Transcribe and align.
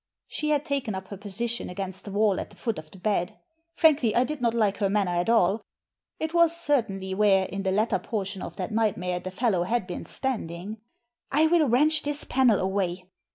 She 0.25 0.49
had 0.49 0.65
taken 0.65 0.95
up 0.95 1.09
her 1.09 1.17
position 1.17 1.69
against 1.69 2.05
the 2.05 2.11
wall 2.11 2.39
at 2.39 2.49
the 2.49 2.55
foot 2.55 2.79
of 2.79 2.89
the 2.89 2.97
bed 2.97 3.37
Frankly, 3.75 4.15
I 4.15 4.23
did 4.23 4.41
not 4.41 4.55
like 4.55 4.77
her 4.77 4.89
manner 4.89 5.11
at 5.11 5.29
all. 5.29 5.61
It 6.19 6.33
was 6.33 6.57
certainly 6.57 7.13
where, 7.13 7.45
in 7.45 7.61
the 7.61 7.71
latter 7.71 7.99
portion 7.99 8.41
of 8.41 8.55
that 8.55 8.71
night 8.71 8.97
mare, 8.97 9.19
the 9.19 9.29
fellow 9.29 9.61
had 9.61 9.85
been 9.85 10.05
standing." 10.05 10.77
I 11.31 11.45
will 11.45 11.69
wrench 11.69 12.01
this 12.01 12.23
panel 12.23 12.59
away." 12.59 13.11